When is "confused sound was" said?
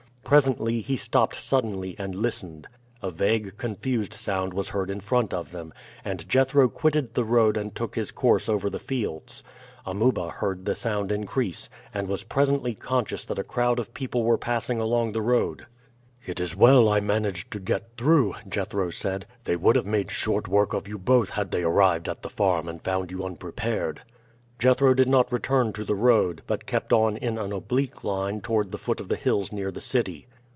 3.57-4.69